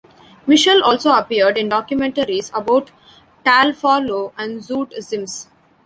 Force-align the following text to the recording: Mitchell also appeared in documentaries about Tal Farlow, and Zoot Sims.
Mitchell 0.47 0.83
also 0.83 1.11
appeared 1.11 1.59
in 1.59 1.69
documentaries 1.69 2.49
about 2.59 2.89
Tal 3.45 3.71
Farlow, 3.71 4.33
and 4.35 4.59
Zoot 4.59 4.91
Sims. 4.93 5.45